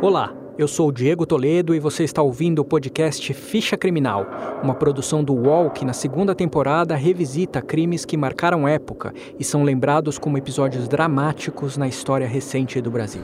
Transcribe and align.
Olá, 0.00 0.32
eu 0.56 0.68
sou 0.68 0.92
Diego 0.92 1.26
Toledo 1.26 1.74
e 1.74 1.80
você 1.80 2.04
está 2.04 2.22
ouvindo 2.22 2.60
o 2.60 2.64
podcast 2.64 3.34
Ficha 3.34 3.76
Criminal, 3.76 4.28
uma 4.62 4.72
produção 4.72 5.24
do 5.24 5.34
UOL 5.34 5.70
que 5.70 5.84
na 5.84 5.92
segunda 5.92 6.36
temporada 6.36 6.94
revisita 6.94 7.60
crimes 7.60 8.04
que 8.04 8.16
marcaram 8.16 8.68
época 8.68 9.12
e 9.40 9.42
são 9.42 9.64
lembrados 9.64 10.16
como 10.16 10.38
episódios 10.38 10.86
dramáticos 10.86 11.76
na 11.76 11.88
história 11.88 12.28
recente 12.28 12.80
do 12.80 12.92
Brasil. 12.92 13.22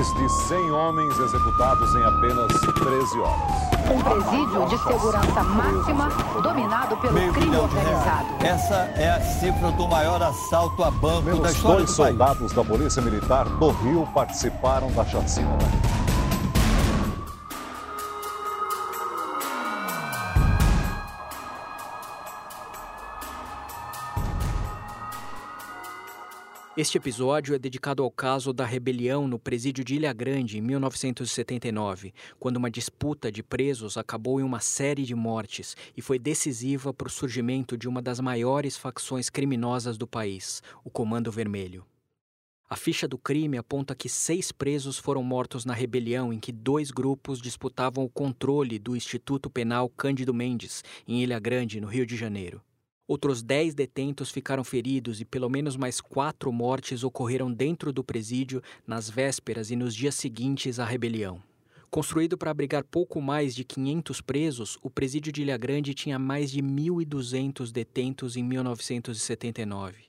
Mais 0.00 0.14
de 0.14 0.28
100 0.30 0.70
homens 0.70 1.18
executados 1.18 1.94
em 1.94 2.02
apenas 2.02 2.50
13 2.58 3.20
horas. 3.20 3.70
Um 3.90 4.00
presídio 4.00 4.66
de 4.66 4.78
segurança 4.78 5.42
máxima 5.42 6.08
dominado 6.42 6.96
pelo 6.96 7.12
Meio 7.12 7.30
crime 7.34 7.54
organizado. 7.54 8.26
Essa 8.42 8.90
é 8.96 9.10
a 9.10 9.20
cifra 9.20 9.70
do 9.72 9.86
maior 9.86 10.22
assalto 10.22 10.82
a 10.82 10.90
banco 10.90 11.26
da 11.26 11.32
Menos 11.32 11.50
história 11.50 11.76
dois 11.76 11.90
do 11.90 11.96
país. 11.98 12.16
soldados 12.16 12.52
da 12.52 12.64
Polícia 12.64 13.02
Militar 13.02 13.44
do 13.44 13.68
Rio 13.72 14.08
participaram 14.14 14.90
da 14.92 15.04
chacina. 15.04 15.58
Este 26.80 26.96
episódio 26.96 27.54
é 27.54 27.58
dedicado 27.58 28.02
ao 28.02 28.10
caso 28.10 28.54
da 28.54 28.64
rebelião 28.64 29.28
no 29.28 29.38
presídio 29.38 29.84
de 29.84 29.96
Ilha 29.96 30.14
Grande 30.14 30.56
em 30.56 30.62
1979, 30.62 32.14
quando 32.38 32.56
uma 32.56 32.70
disputa 32.70 33.30
de 33.30 33.42
presos 33.42 33.98
acabou 33.98 34.40
em 34.40 34.42
uma 34.42 34.60
série 34.60 35.02
de 35.02 35.14
mortes 35.14 35.76
e 35.94 36.00
foi 36.00 36.18
decisiva 36.18 36.94
para 36.94 37.06
o 37.06 37.10
surgimento 37.10 37.76
de 37.76 37.86
uma 37.86 38.00
das 38.00 38.18
maiores 38.18 38.78
facções 38.78 39.28
criminosas 39.28 39.98
do 39.98 40.06
país, 40.06 40.62
o 40.82 40.88
Comando 40.88 41.30
Vermelho. 41.30 41.84
A 42.66 42.76
ficha 42.76 43.06
do 43.06 43.18
crime 43.18 43.58
aponta 43.58 43.94
que 43.94 44.08
seis 44.08 44.50
presos 44.50 44.96
foram 44.96 45.22
mortos 45.22 45.66
na 45.66 45.74
rebelião 45.74 46.32
em 46.32 46.40
que 46.40 46.50
dois 46.50 46.90
grupos 46.90 47.42
disputavam 47.42 48.04
o 48.04 48.08
controle 48.08 48.78
do 48.78 48.96
Instituto 48.96 49.50
Penal 49.50 49.90
Cândido 49.90 50.32
Mendes, 50.32 50.82
em 51.06 51.22
Ilha 51.22 51.38
Grande, 51.38 51.78
no 51.78 51.88
Rio 51.88 52.06
de 52.06 52.16
Janeiro. 52.16 52.62
Outros 53.10 53.42
dez 53.42 53.74
detentos 53.74 54.30
ficaram 54.30 54.62
feridos 54.62 55.20
e 55.20 55.24
pelo 55.24 55.50
menos 55.50 55.76
mais 55.76 56.00
quatro 56.00 56.52
mortes 56.52 57.02
ocorreram 57.02 57.52
dentro 57.52 57.92
do 57.92 58.04
presídio 58.04 58.62
nas 58.86 59.10
vésperas 59.10 59.72
e 59.72 59.74
nos 59.74 59.96
dias 59.96 60.14
seguintes 60.14 60.78
à 60.78 60.84
rebelião. 60.84 61.42
Construído 61.90 62.38
para 62.38 62.52
abrigar 62.52 62.84
pouco 62.84 63.20
mais 63.20 63.52
de 63.52 63.64
500 63.64 64.20
presos, 64.20 64.78
o 64.80 64.88
presídio 64.88 65.32
de 65.32 65.42
Ilha 65.42 65.56
Grande 65.56 65.92
tinha 65.92 66.20
mais 66.20 66.52
de 66.52 66.62
1.200 66.62 67.72
detentos 67.72 68.36
em 68.36 68.44
1979. 68.44 70.04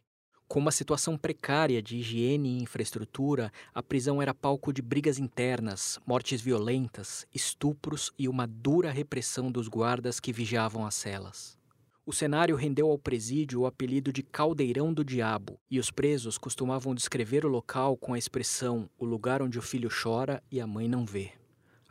Com 0.48 0.60
uma 0.60 0.70
situação 0.70 1.18
precária 1.18 1.82
de 1.82 1.98
higiene 1.98 2.60
e 2.60 2.62
infraestrutura, 2.62 3.52
a 3.74 3.82
prisão 3.82 4.22
era 4.22 4.32
palco 4.32 4.72
de 4.72 4.84
brigas 4.84 5.18
internas, 5.18 6.00
mortes 6.06 6.40
violentas, 6.40 7.26
estupros 7.34 8.12
e 8.16 8.30
uma 8.30 8.46
dura 8.46 8.92
repressão 8.92 9.52
dos 9.52 9.68
guardas 9.68 10.20
que 10.20 10.32
vigiavam 10.32 10.86
as 10.86 10.94
celas. 10.94 11.60
O 12.04 12.12
cenário 12.12 12.56
rendeu 12.56 12.90
ao 12.90 12.98
presídio 12.98 13.62
o 13.62 13.66
apelido 13.68 14.12
de 14.12 14.24
Caldeirão 14.24 14.92
do 14.92 15.06
Diabo, 15.06 15.60
e 15.70 15.78
os 15.78 15.92
presos 15.92 16.36
costumavam 16.36 16.96
descrever 16.96 17.46
o 17.46 17.50
local 17.50 17.96
com 17.96 18.16
a 18.16 18.18
expressão 18.18 18.90
o 18.98 19.06
lugar 19.06 19.40
onde 19.40 19.60
o 19.60 19.62
filho 19.62 19.88
chora 19.88 20.42
e 20.52 20.60
a 20.60 20.66
mãe 20.66 20.88
não 20.88 21.06
vê. 21.06 21.32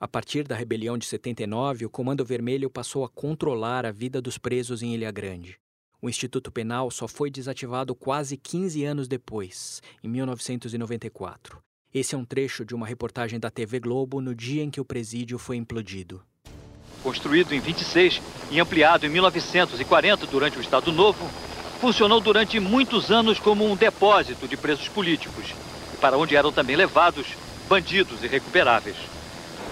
A 0.00 0.08
partir 0.08 0.48
da 0.48 0.56
rebelião 0.56 0.98
de 0.98 1.06
79, 1.06 1.86
o 1.86 1.91
Comando 1.91 2.25
Vermelho 2.25 2.69
passou 2.69 3.05
a 3.05 3.08
controlar 3.08 3.86
a 3.86 3.92
vida 3.92 4.20
dos 4.20 4.36
presos 4.36 4.83
em 4.83 4.94
Ilha 4.94 5.12
Grande. 5.12 5.61
O 6.02 6.08
Instituto 6.08 6.51
Penal 6.51 6.90
só 6.90 7.06
foi 7.06 7.30
desativado 7.30 7.95
quase 7.95 8.36
15 8.36 8.85
anos 8.85 9.06
depois, 9.06 9.80
em 10.02 10.08
1994. 10.08 11.62
Esse 11.95 12.17
é 12.17 12.18
um 12.18 12.24
trecho 12.24 12.64
de 12.64 12.74
uma 12.74 12.86
reportagem 12.86 13.39
da 13.39 13.51
TV 13.51 13.79
Globo 13.79 14.20
no 14.20 14.35
dia 14.35 14.64
em 14.64 14.70
que 14.70 14.80
o 14.80 14.85
presídio 14.85 15.39
foi 15.39 15.56
implodido. 15.56 16.20
Construído 17.02 17.55
em 17.55 17.61
26 17.61 18.20
e 18.50 18.61
ampliado 18.61 19.06
em 19.06 19.08
1940 19.08 20.27
durante 20.27 20.58
o 20.58 20.61
Estado 20.61 20.92
Novo, 20.92 21.30
funcionou 21.80 22.20
durante 22.20 22.61
muitos 22.61 23.11
anos 23.11 23.38
como 23.38 23.70
um 23.70 23.74
depósito 23.74 24.46
de 24.46 24.56
presos 24.56 24.86
políticos, 24.88 25.46
para 26.00 26.18
onde 26.18 26.36
eram 26.36 26.52
também 26.52 26.77
levados 26.77 27.27
bandidos 27.68 28.22
irrecuperáveis. 28.22 28.96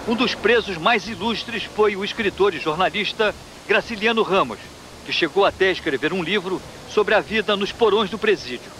Um 0.07 0.15
dos 0.15 0.33
presos 0.33 0.77
mais 0.77 1.07
ilustres 1.07 1.63
foi 1.63 1.95
o 1.95 2.03
escritor 2.03 2.55
e 2.55 2.59
jornalista 2.59 3.35
Graciliano 3.67 4.23
Ramos, 4.23 4.57
que 5.05 5.13
chegou 5.13 5.45
até 5.45 5.67
a 5.67 5.71
escrever 5.71 6.11
um 6.11 6.23
livro 6.23 6.59
sobre 6.89 7.13
a 7.13 7.19
vida 7.19 7.55
nos 7.55 7.71
porões 7.71 8.09
do 8.09 8.17
presídio, 8.17 8.71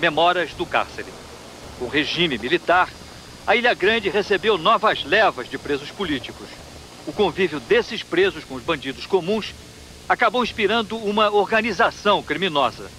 Memórias 0.00 0.52
do 0.54 0.66
Cárcere. 0.66 1.12
Com 1.78 1.86
regime 1.86 2.38
militar, 2.38 2.88
a 3.46 3.54
Ilha 3.54 3.74
Grande 3.74 4.08
recebeu 4.08 4.58
novas 4.58 5.04
levas 5.04 5.48
de 5.48 5.58
presos 5.58 5.90
políticos 5.90 6.48
o 7.06 7.12
convívio 7.12 7.60
desses 7.60 8.02
presos 8.02 8.44
com 8.44 8.54
os 8.54 8.62
bandidos 8.62 9.06
comuns 9.06 9.54
acabou 10.08 10.42
inspirando 10.42 10.96
uma 10.96 11.30
organização 11.30 12.22
criminosa, 12.22 12.90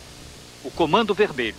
o 0.63 0.71
Comando 0.71 1.13
Vermelho. 1.13 1.55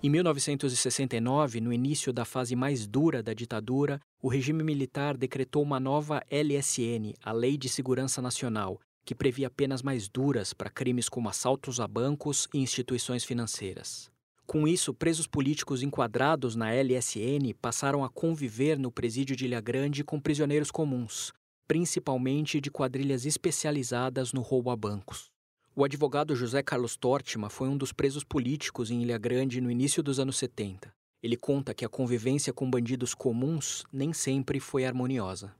Em 0.00 0.08
1969, 0.08 1.60
no 1.60 1.72
início 1.72 2.12
da 2.12 2.24
fase 2.24 2.54
mais 2.54 2.86
dura 2.86 3.22
da 3.22 3.34
ditadura, 3.34 4.00
o 4.22 4.28
regime 4.28 4.62
militar 4.62 5.16
decretou 5.16 5.62
uma 5.62 5.80
nova 5.80 6.22
LSN, 6.30 7.14
a 7.22 7.32
Lei 7.32 7.56
de 7.56 7.68
Segurança 7.68 8.22
Nacional, 8.22 8.80
que 9.04 9.14
previa 9.14 9.50
penas 9.50 9.82
mais 9.82 10.08
duras 10.08 10.52
para 10.52 10.70
crimes 10.70 11.08
como 11.08 11.28
assaltos 11.28 11.80
a 11.80 11.88
bancos 11.88 12.46
e 12.54 12.58
instituições 12.58 13.24
financeiras. 13.24 14.08
Com 14.46 14.66
isso, 14.66 14.94
presos 14.94 15.26
políticos 15.26 15.82
enquadrados 15.82 16.54
na 16.54 16.72
LSN 16.72 17.52
passaram 17.60 18.04
a 18.04 18.08
conviver 18.08 18.78
no 18.78 18.90
presídio 18.90 19.34
de 19.34 19.44
Ilha 19.44 19.60
Grande 19.60 20.04
com 20.04 20.20
prisioneiros 20.20 20.70
comuns, 20.70 21.32
principalmente 21.68 22.62
de 22.62 22.70
quadrilhas 22.70 23.26
especializadas 23.26 24.32
no 24.32 24.40
roubo 24.40 24.70
a 24.70 24.76
bancos. 24.76 25.30
O 25.76 25.84
advogado 25.84 26.34
José 26.34 26.62
Carlos 26.62 26.96
Tortima 26.96 27.50
foi 27.50 27.68
um 27.68 27.76
dos 27.76 27.92
presos 27.92 28.24
políticos 28.24 28.90
em 28.90 29.02
Ilha 29.02 29.18
Grande 29.18 29.60
no 29.60 29.70
início 29.70 30.02
dos 30.02 30.18
anos 30.18 30.38
70. 30.38 30.90
Ele 31.22 31.36
conta 31.36 31.74
que 31.74 31.84
a 31.84 31.88
convivência 31.88 32.52
com 32.52 32.68
bandidos 32.68 33.14
comuns 33.14 33.84
nem 33.92 34.14
sempre 34.14 34.58
foi 34.58 34.86
harmoniosa. 34.86 35.54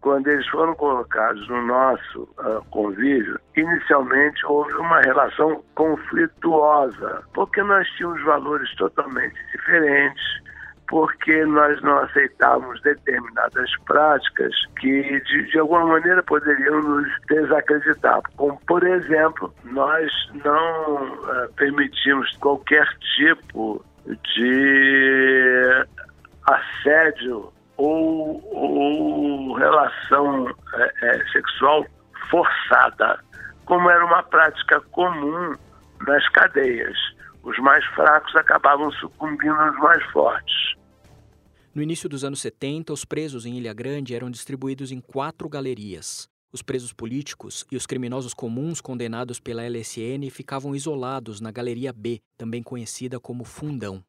Quando 0.00 0.28
eles 0.28 0.46
foram 0.48 0.74
colocados 0.76 1.46
no 1.48 1.66
nosso 1.66 2.28
ah, 2.38 2.62
convívio, 2.70 3.40
inicialmente 3.56 4.46
houve 4.46 4.72
uma 4.74 5.00
relação 5.00 5.64
conflituosa, 5.74 7.24
porque 7.34 7.60
nós 7.64 7.88
tínhamos 7.96 8.22
valores 8.24 8.72
totalmente 8.76 9.34
diferentes, 9.50 10.22
porque 10.88 11.44
nós 11.44 11.80
não 11.82 11.98
aceitávamos 11.98 12.80
determinadas 12.82 13.70
práticas 13.84 14.54
que, 14.80 15.20
de, 15.20 15.50
de, 15.50 15.58
alguma 15.58 15.86
maneira, 15.86 16.22
poderiam 16.22 16.80
nos 16.80 17.08
desacreditar. 17.28 18.20
Como, 18.36 18.58
por 18.66 18.82
exemplo, 18.84 19.52
nós 19.64 20.10
não 20.44 21.04
uh, 21.04 21.52
permitimos 21.56 22.34
qualquer 22.38 22.88
tipo 23.16 23.84
de 24.34 25.86
assédio 26.46 27.52
ou, 27.76 28.42
ou 28.52 29.54
relação 29.54 30.48
é, 30.74 30.92
é, 31.02 31.24
sexual 31.30 31.84
forçada, 32.30 33.18
como 33.66 33.90
era 33.90 34.04
uma 34.04 34.22
prática 34.22 34.80
comum 34.92 35.54
nas 36.06 36.26
cadeias. 36.30 36.96
Os 37.42 37.58
mais 37.58 37.84
fracos 37.86 38.34
acabavam 38.36 38.90
sucumbindo 38.92 39.58
aos 39.60 39.76
mais 39.78 40.02
fortes. 40.06 40.67
No 41.78 41.82
início 41.84 42.08
dos 42.08 42.24
anos 42.24 42.40
70, 42.40 42.92
os 42.92 43.04
presos 43.04 43.46
em 43.46 43.56
Ilha 43.56 43.72
Grande 43.72 44.12
eram 44.12 44.28
distribuídos 44.28 44.90
em 44.90 45.00
quatro 45.00 45.48
galerias. 45.48 46.28
Os 46.52 46.60
presos 46.60 46.92
políticos 46.92 47.64
e 47.70 47.76
os 47.76 47.86
criminosos 47.86 48.34
comuns 48.34 48.80
condenados 48.80 49.38
pela 49.38 49.62
LSN 49.62 50.28
ficavam 50.28 50.74
isolados 50.74 51.40
na 51.40 51.52
Galeria 51.52 51.92
B, 51.92 52.18
também 52.36 52.64
conhecida 52.64 53.20
como 53.20 53.44
Fundão. 53.44 54.02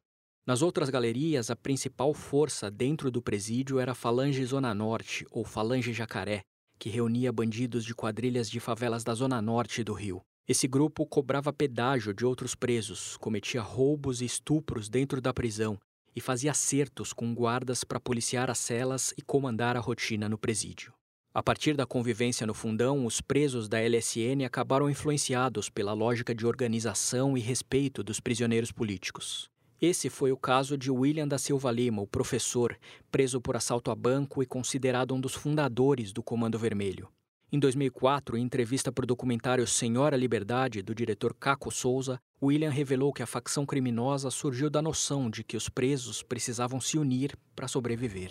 Nas 0.44 0.62
outras 0.62 0.90
galerias, 0.90 1.48
a 1.48 1.54
principal 1.54 2.12
força 2.12 2.72
dentro 2.72 3.08
do 3.08 3.22
presídio 3.22 3.78
era 3.78 3.92
a 3.92 3.94
Falange 3.94 4.44
Zona 4.44 4.74
Norte, 4.74 5.24
ou 5.30 5.44
Falange 5.44 5.92
Jacaré, 5.92 6.40
que 6.76 6.90
reunia 6.90 7.32
bandidos 7.32 7.84
de 7.84 7.94
quadrilhas 7.94 8.50
de 8.50 8.58
favelas 8.58 9.04
da 9.04 9.14
Zona 9.14 9.40
Norte 9.40 9.84
do 9.84 9.92
Rio. 9.92 10.20
Esse 10.48 10.66
grupo 10.66 11.06
cobrava 11.06 11.52
pedágio 11.52 12.12
de 12.12 12.26
outros 12.26 12.56
presos, 12.56 13.16
cometia 13.18 13.62
roubos 13.62 14.20
e 14.20 14.24
estupros 14.24 14.88
dentro 14.88 15.20
da 15.20 15.32
prisão 15.32 15.78
e 16.14 16.20
fazia 16.20 16.50
acertos 16.50 17.12
com 17.12 17.34
guardas 17.34 17.84
para 17.84 18.00
policiar 18.00 18.50
as 18.50 18.58
celas 18.58 19.14
e 19.16 19.22
comandar 19.22 19.76
a 19.76 19.80
rotina 19.80 20.28
no 20.28 20.38
presídio. 20.38 20.92
A 21.32 21.42
partir 21.42 21.76
da 21.76 21.86
convivência 21.86 22.44
no 22.44 22.52
fundão, 22.52 23.06
os 23.06 23.20
presos 23.20 23.68
da 23.68 23.78
LSN 23.80 24.44
acabaram 24.44 24.90
influenciados 24.90 25.68
pela 25.68 25.92
lógica 25.92 26.34
de 26.34 26.44
organização 26.44 27.38
e 27.38 27.40
respeito 27.40 28.02
dos 28.02 28.18
prisioneiros 28.18 28.72
políticos. 28.72 29.48
Esse 29.80 30.10
foi 30.10 30.32
o 30.32 30.36
caso 30.36 30.76
de 30.76 30.90
William 30.90 31.28
da 31.28 31.38
Silva 31.38 31.70
Lima, 31.70 32.02
o 32.02 32.06
professor, 32.06 32.76
preso 33.10 33.40
por 33.40 33.56
assalto 33.56 33.90
a 33.90 33.94
banco 33.94 34.42
e 34.42 34.46
considerado 34.46 35.14
um 35.14 35.20
dos 35.20 35.34
fundadores 35.34 36.12
do 36.12 36.22
Comando 36.22 36.58
Vermelho. 36.58 37.08
Em 37.52 37.58
2004, 37.58 38.36
em 38.36 38.42
entrevista 38.42 38.92
para 38.92 39.02
o 39.02 39.06
documentário 39.06 39.66
Senhora 39.66 40.16
Liberdade, 40.16 40.82
do 40.82 40.94
diretor 40.94 41.34
Caco 41.34 41.68
Souza, 41.72 42.20
William 42.40 42.70
revelou 42.70 43.12
que 43.12 43.24
a 43.24 43.26
facção 43.26 43.66
criminosa 43.66 44.30
surgiu 44.30 44.70
da 44.70 44.80
noção 44.80 45.28
de 45.28 45.42
que 45.42 45.56
os 45.56 45.68
presos 45.68 46.22
precisavam 46.22 46.80
se 46.80 46.96
unir 46.96 47.36
para 47.56 47.66
sobreviver. 47.66 48.30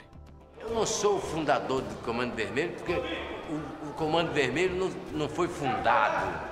Eu 0.61 0.73
não 0.73 0.85
sou 0.85 1.17
o 1.17 1.19
fundador 1.19 1.81
do 1.81 1.95
Comando 1.95 2.33
Vermelho, 2.33 2.71
porque 2.75 2.93
o, 2.93 3.89
o 3.89 3.93
Comando 3.95 4.31
Vermelho 4.31 4.75
não, 4.77 4.89
não 5.11 5.27
foi 5.27 5.49
fundado. 5.49 6.49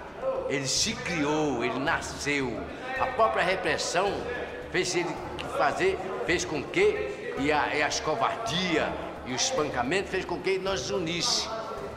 Ele 0.49 0.67
se 0.67 0.93
criou, 0.93 1.63
ele 1.63 1.79
nasceu. 1.79 2.51
A 2.99 3.07
própria 3.07 3.45
repressão 3.45 4.11
fez 4.73 4.93
ele 4.93 5.15
fazer, 5.57 5.97
fez 6.25 6.43
com 6.43 6.61
que, 6.61 7.33
e, 7.39 7.49
a, 7.49 7.77
e 7.77 7.81
as 7.81 8.01
covardias 8.01 8.89
e 9.25 9.31
o 9.31 9.35
espancamento 9.35 10.09
fez 10.09 10.25
com 10.25 10.37
que 10.41 10.57
nós 10.57 10.89
unisse. 10.89 11.47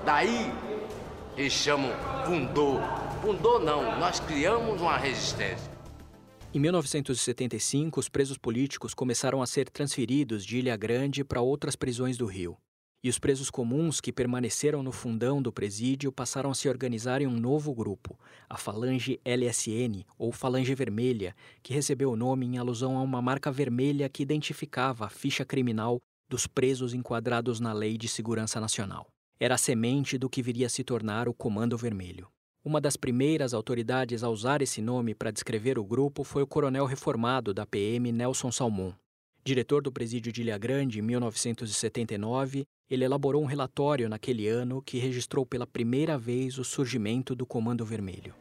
Daí 0.05 0.51
eles 1.37 1.53
chamam 1.53 1.91
fundou. 2.25 2.81
Fundou 3.23 3.61
não, 3.61 3.99
nós 3.99 4.19
criamos 4.21 4.81
uma 4.81 4.97
resistência. 4.97 5.71
Em 6.53 6.59
1975, 6.59 8.01
os 8.01 8.09
presos 8.09 8.37
políticos 8.37 8.95
começaram 8.95 9.41
a 9.41 9.47
ser 9.47 9.69
transferidos 9.71 10.45
de 10.45 10.59
Ilha 10.59 10.77
Grande 10.77 11.23
para 11.23 11.41
outras 11.41 11.77
prisões 11.77 12.17
do 12.17 12.27
Rio. 12.27 12.57
E 13.03 13.09
os 13.09 13.19
presos 13.19 13.51
comuns 13.51 14.01
que 14.01 14.13
permaneceram 14.13 14.83
no 14.83 14.91
fundão 14.91 15.41
do 15.41 15.53
presídio 15.53 16.11
passaram 16.11 16.51
a 16.51 16.55
se 16.55 16.69
organizar 16.69 17.23
em 17.23 17.27
um 17.27 17.39
novo 17.39 17.73
grupo, 17.75 18.19
a 18.49 18.59
Falange 18.59 19.21
LSN, 19.25 20.05
ou 20.19 20.33
Falange 20.33 20.75
Vermelha, 20.75 21.35
que 21.63 21.73
recebeu 21.73 22.11
o 22.11 22.17
nome 22.17 22.47
em 22.47 22.59
alusão 22.59 22.99
a 22.99 23.03
uma 23.03 23.23
marca 23.23 23.51
vermelha 23.53 24.09
que 24.09 24.23
identificava 24.23 25.07
a 25.07 25.11
ficha 25.11 25.45
criminal 25.45 25.99
dos 26.29 26.47
presos 26.47 26.93
enquadrados 26.93 27.61
na 27.61 27.73
Lei 27.73 27.97
de 27.97 28.09
Segurança 28.09 28.61
Nacional 28.61 29.07
era 29.41 29.55
a 29.55 29.59
semente 29.59 30.19
do 30.19 30.29
que 30.29 30.43
viria 30.43 30.67
a 30.67 30.71
se 30.71 30.85
tornar 30.85 31.27
o 31.27 31.33
Comando 31.33 31.75
Vermelho. 31.79 32.29
Uma 32.63 32.79
das 32.79 32.95
primeiras 32.95 33.55
autoridades 33.55 34.23
a 34.23 34.29
usar 34.29 34.61
esse 34.61 34.83
nome 34.83 35.15
para 35.15 35.31
descrever 35.31 35.79
o 35.79 35.85
grupo 35.85 36.23
foi 36.23 36.43
o 36.43 36.47
coronel 36.47 36.85
reformado 36.85 37.55
da 37.55 37.65
PM 37.65 38.13
Nelson 38.13 38.53
Salmon. 38.53 38.93
Diretor 39.43 39.83
do 39.83 39.91
presídio 39.91 40.31
de 40.31 40.43
Ilha 40.43 40.59
Grande 40.59 40.99
em 40.99 41.03
1979, 41.03 42.67
ele 42.91 43.03
elaborou 43.03 43.43
um 43.43 43.47
relatório 43.47 44.11
naquele 44.11 44.47
ano 44.47 44.83
que 44.83 44.99
registrou 44.99 45.47
pela 45.47 45.67
primeira 45.67 46.19
vez 46.19 46.59
o 46.59 46.65
surgimento 46.65 47.35
do 47.35 47.47
Comando 47.47 47.83
Vermelho. 47.83 48.35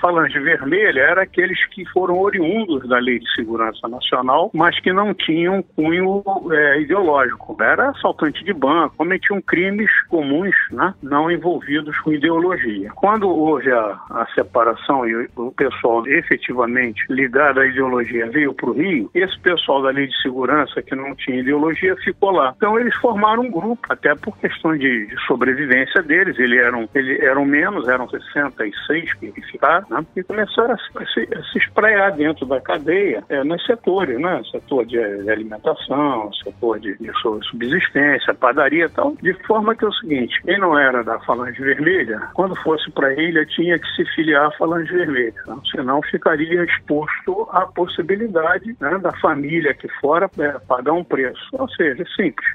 Falange 0.00 0.38
Vermelha 0.38 1.00
era 1.00 1.22
aqueles 1.22 1.64
que 1.66 1.84
foram 1.86 2.18
oriundos 2.18 2.88
da 2.88 2.98
Lei 2.98 3.18
de 3.18 3.30
Segurança 3.34 3.88
Nacional, 3.88 4.50
mas 4.52 4.78
que 4.80 4.92
não 4.92 5.14
tinham 5.14 5.62
cunho 5.62 6.22
é, 6.50 6.80
ideológico. 6.80 7.56
Era 7.60 7.90
assaltante 7.90 8.44
de 8.44 8.52
banco, 8.52 8.96
cometiam 8.96 9.40
crimes 9.40 9.90
comuns, 10.08 10.54
né, 10.70 10.94
não 11.02 11.30
envolvidos 11.30 11.98
com 12.00 12.12
ideologia. 12.12 12.90
Quando 12.94 13.28
houve 13.28 13.70
a, 13.72 13.98
a 14.10 14.26
separação 14.34 15.06
e 15.08 15.28
o 15.36 15.52
pessoal 15.52 16.06
efetivamente 16.06 17.04
ligado 17.08 17.60
à 17.60 17.66
ideologia 17.66 18.28
veio 18.30 18.54
para 18.54 18.70
o 18.70 18.72
Rio, 18.72 19.10
esse 19.14 19.38
pessoal 19.40 19.82
da 19.82 19.90
Lei 19.90 20.06
de 20.06 20.22
Segurança 20.22 20.82
que 20.82 20.94
não 20.94 21.14
tinha 21.14 21.40
ideologia 21.40 21.96
ficou 21.96 22.30
lá. 22.30 22.52
Então 22.56 22.78
eles 22.78 22.94
formaram 22.96 23.42
um 23.42 23.50
grupo, 23.50 23.80
até 23.88 24.14
por 24.14 24.36
questão 24.38 24.76
de, 24.76 25.06
de 25.06 25.26
sobrevivência 25.26 26.02
deles. 26.02 26.38
Eles 26.38 26.58
eram, 26.60 26.88
eles 26.94 27.20
eram 27.20 27.44
menos, 27.44 27.88
eram 27.88 28.08
66 28.08 29.14
que 29.14 29.32
ficaram 29.42 29.85
né? 29.90 30.04
e 30.16 30.22
começaram 30.22 30.74
a 30.74 30.78
se, 31.06 31.28
a 31.34 31.42
se 31.42 31.58
espraiar 31.58 32.12
dentro 32.12 32.46
da 32.46 32.60
cadeia 32.60 33.24
é, 33.28 33.42
nos 33.44 33.64
setores, 33.64 34.18
né? 34.20 34.42
setor 34.50 34.84
de, 34.86 34.98
alimentação, 34.98 36.32
setor 36.42 36.80
de, 36.80 36.96
de, 36.98 37.10
subsistência, 37.50 38.34
padaria 38.34 38.86
e 38.86 38.88
tal, 38.88 39.14
de 39.22 39.32
forma 39.44 39.74
que 39.74 39.84
é 39.84 39.88
o 39.88 39.92
seguinte, 39.92 40.40
quem 40.42 40.58
não 40.58 40.78
era 40.78 41.02
da 41.02 41.18
Falange 41.20 41.60
Vermelha, 41.60 42.20
quando 42.34 42.56
fosse 42.62 42.90
para 42.90 43.08
a 43.08 43.14
ilha 43.14 43.44
tinha 43.46 43.78
que 43.78 43.88
se 43.94 44.04
filiar 44.14 44.46
à 44.46 44.50
Falange 44.52 44.92
Vermelha, 44.92 45.42
né? 45.46 45.56
senão 45.70 46.00
ficaria 46.02 46.64
exposto 46.64 47.48
à 47.52 47.66
possibilidade 47.66 48.76
né, 48.80 48.98
da 48.98 49.12
família 49.18 49.70
aqui 49.70 49.88
fora 50.00 50.30
é, 50.38 50.58
pagar 50.66 50.92
um 50.92 51.04
preço. 51.04 51.48
Ou 51.52 51.68
seja, 51.70 52.04
simples 52.16 52.46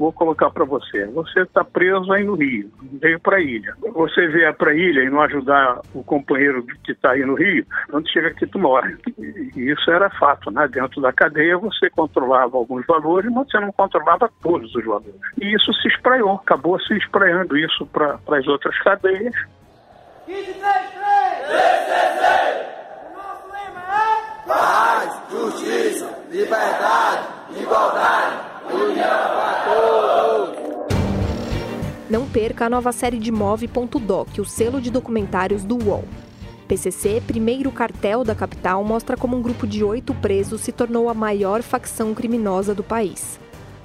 vou 0.00 0.12
colocar 0.14 0.48
para 0.50 0.64
você. 0.64 1.04
Você 1.08 1.40
está 1.42 1.62
preso 1.62 2.10
aí 2.10 2.24
no 2.24 2.34
Rio, 2.34 2.72
veio 2.94 3.20
para 3.20 3.36
a 3.36 3.40
ilha. 3.40 3.74
Você 3.92 4.26
vier 4.28 4.54
para 4.54 4.70
a 4.70 4.74
ilha 4.74 5.02
e 5.02 5.10
não 5.10 5.20
ajudar 5.20 5.82
o 5.92 6.02
companheiro 6.02 6.64
que 6.82 6.92
está 6.92 7.12
aí 7.12 7.22
no 7.22 7.34
Rio, 7.34 7.66
quando 7.90 8.10
chega 8.10 8.28
aqui 8.28 8.46
tu 8.46 8.58
morre. 8.58 8.96
E 9.18 9.70
isso 9.70 9.90
era 9.90 10.08
fato, 10.08 10.50
né? 10.50 10.66
Dentro 10.68 11.02
da 11.02 11.12
cadeia 11.12 11.58
você 11.58 11.90
controlava 11.90 12.56
alguns 12.56 12.86
valores, 12.86 13.30
mas 13.30 13.46
você 13.50 13.60
não 13.60 13.70
controlava 13.72 14.30
todos 14.42 14.74
os 14.74 14.84
valores. 14.86 15.14
E 15.38 15.54
isso 15.54 15.70
se 15.74 15.88
espraiou, 15.88 16.36
acabou 16.36 16.80
se 16.80 16.94
espraiando 16.96 17.58
isso 17.58 17.84
para 17.86 18.18
as 18.38 18.48
outras 18.48 18.76
cadeias. 18.82 19.34
15, 20.24 20.44
3, 20.44 20.60
3! 20.62 20.70
3, 21.46 21.84
3, 21.84 22.66
O 23.04 23.16
nosso 23.16 23.46
lema 23.52 23.82
é... 23.84 24.48
Paz, 24.48 25.22
justiça, 25.30 26.18
liberdade, 26.30 27.28
igualdade, 27.60 28.49
união 28.74 29.06
para 29.06 29.50
não 32.10 32.28
perca 32.28 32.66
a 32.66 32.68
nova 32.68 32.90
série 32.90 33.20
de 33.20 33.30
Move.doc, 33.30 34.40
o 34.40 34.44
selo 34.44 34.80
de 34.80 34.90
documentários 34.90 35.62
do 35.62 35.76
UOL. 35.76 36.04
PCC, 36.66 37.22
primeiro 37.24 37.70
cartel 37.70 38.24
da 38.24 38.34
capital, 38.34 38.82
mostra 38.82 39.16
como 39.16 39.36
um 39.36 39.42
grupo 39.42 39.64
de 39.64 39.84
oito 39.84 40.12
presos 40.14 40.60
se 40.60 40.72
tornou 40.72 41.08
a 41.08 41.14
maior 41.14 41.62
facção 41.62 42.12
criminosa 42.12 42.74
do 42.74 42.82
país. 42.82 43.38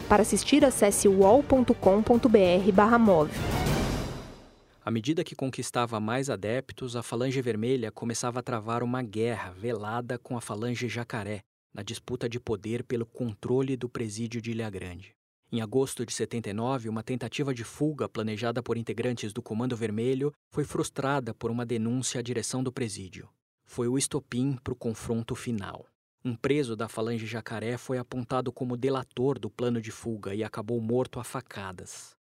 Para 0.09 0.23
assistir, 0.23 0.65
acesse 0.65 1.07
uol.com.br/move. 1.07 3.31
À 4.83 4.91
medida 4.91 5.23
que 5.23 5.35
conquistava 5.35 5.99
mais 5.99 6.27
adeptos, 6.27 6.95
a 6.95 7.03
Falange 7.03 7.39
Vermelha 7.41 7.91
começava 7.91 8.39
a 8.39 8.43
travar 8.43 8.81
uma 8.81 9.03
guerra 9.03 9.51
velada 9.51 10.17
com 10.17 10.35
a 10.35 10.41
Falange 10.41 10.87
Jacaré, 10.87 11.43
na 11.75 11.83
disputa 11.83 12.29
de 12.29 12.39
poder 12.39 12.85
pelo 12.85 13.05
controle 13.05 13.75
do 13.75 13.89
presídio 13.89 14.41
de 14.41 14.51
Ilha 14.51 14.69
Grande. 14.69 15.13
Em 15.51 15.59
agosto 15.59 16.05
de 16.05 16.13
79, 16.13 16.87
uma 16.87 17.03
tentativa 17.03 17.53
de 17.53 17.65
fuga 17.65 18.07
planejada 18.07 18.63
por 18.63 18.77
integrantes 18.77 19.33
do 19.33 19.41
Comando 19.41 19.75
Vermelho 19.75 20.33
foi 20.49 20.63
frustrada 20.63 21.33
por 21.33 21.51
uma 21.51 21.65
denúncia 21.65 22.19
à 22.19 22.23
direção 22.23 22.63
do 22.63 22.71
presídio. 22.71 23.29
Foi 23.65 23.89
o 23.89 23.97
estopim 23.97 24.57
para 24.63 24.71
o 24.71 24.75
confronto 24.75 25.35
final. 25.35 25.85
Um 26.23 26.33
preso 26.33 26.77
da 26.77 26.87
Falange 26.87 27.27
Jacaré 27.27 27.77
foi 27.77 27.97
apontado 27.97 28.53
como 28.53 28.77
delator 28.77 29.37
do 29.37 29.49
plano 29.49 29.81
de 29.81 29.91
fuga 29.91 30.33
e 30.33 30.45
acabou 30.45 30.79
morto 30.79 31.19
a 31.19 31.25
facadas. 31.25 32.15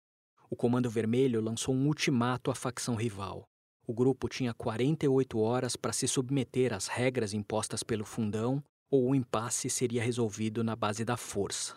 O 0.49 0.55
Comando 0.55 0.89
Vermelho 0.89 1.39
lançou 1.39 1.73
um 1.73 1.87
ultimato 1.87 2.51
à 2.51 2.55
facção 2.55 2.95
rival. 2.95 3.47
O 3.87 3.93
grupo 3.93 4.27
tinha 4.27 4.53
48 4.53 5.39
horas 5.39 5.77
para 5.77 5.93
se 5.93 6.07
submeter 6.07 6.73
às 6.73 6.87
regras 6.87 7.33
impostas 7.33 7.83
pelo 7.83 8.03
fundão 8.03 8.61
ou 8.95 9.09
o 9.09 9.15
impasse 9.15 9.69
seria 9.69 10.01
resolvido 10.01 10.63
na 10.63 10.75
base 10.75 11.03
da 11.03 11.17
força. 11.17 11.75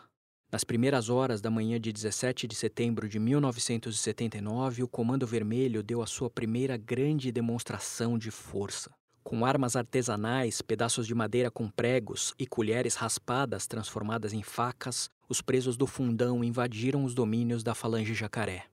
Nas 0.51 0.65
primeiras 0.65 1.11
horas 1.11 1.41
da 1.41 1.51
manhã 1.51 1.79
de 1.79 1.93
17 1.93 2.47
de 2.47 2.55
setembro 2.55 3.09
de 3.09 3.19
1979, 3.19 4.83
o 4.83 4.89
Comando 4.89 5.27
Vermelho 5.27 5.83
deu 5.83 6.01
a 6.01 6.07
sua 6.07 6.31
primeira 6.31 6.77
grande 6.77 7.31
demonstração 7.31 8.17
de 8.17 8.31
força. 8.31 8.91
Com 9.23 9.45
armas 9.45 9.77
artesanais, 9.77 10.63
pedaços 10.63 11.07
de 11.07 11.15
madeira 11.15 11.51
com 11.51 11.69
pregos 11.69 12.33
e 12.39 12.47
colheres 12.47 12.95
raspadas 12.95 13.67
transformadas 13.67 14.33
em 14.33 14.43
facas, 14.43 15.11
os 15.29 15.43
presos 15.43 15.77
do 15.77 15.87
fundão 15.87 16.43
invadiram 16.43 17.05
os 17.05 17.15
domínios 17.15 17.63
da 17.63 17.75
Falange 17.75 18.15
Jacaré. 18.15 18.65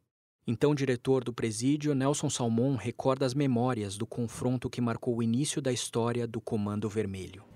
Então, 0.47 0.75
diretor 0.75 1.23
do 1.23 1.33
presídio, 1.33 1.95
Nelson 1.95 2.29
Salmon, 2.29 2.75
recorda 2.75 3.25
as 3.25 3.33
memórias 3.33 3.97
do 3.97 4.05
confronto 4.05 4.69
que 4.69 4.79
marcou 4.79 5.17
o 5.17 5.23
início 5.23 5.61
da 5.61 5.73
história 5.73 6.25
do 6.25 6.39
Comando 6.39 6.87
Vermelho. 6.87 7.54